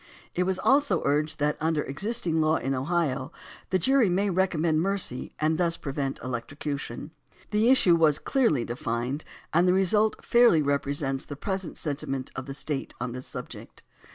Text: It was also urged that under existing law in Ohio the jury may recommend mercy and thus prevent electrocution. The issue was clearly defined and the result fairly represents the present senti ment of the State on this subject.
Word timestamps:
It 0.33 0.45
was 0.47 0.57
also 0.57 1.03
urged 1.05 1.37
that 1.37 1.57
under 1.61 1.83
existing 1.83 2.41
law 2.41 2.55
in 2.55 2.73
Ohio 2.73 3.31
the 3.69 3.77
jury 3.77 4.09
may 4.09 4.31
recommend 4.31 4.81
mercy 4.81 5.35
and 5.39 5.59
thus 5.59 5.77
prevent 5.77 6.19
electrocution. 6.23 7.11
The 7.51 7.69
issue 7.69 7.95
was 7.95 8.17
clearly 8.17 8.65
defined 8.65 9.23
and 9.53 9.67
the 9.67 9.73
result 9.75 10.25
fairly 10.25 10.63
represents 10.63 11.23
the 11.25 11.35
present 11.35 11.77
senti 11.77 12.07
ment 12.07 12.31
of 12.35 12.47
the 12.47 12.55
State 12.55 12.95
on 12.99 13.11
this 13.11 13.27
subject. 13.27 13.83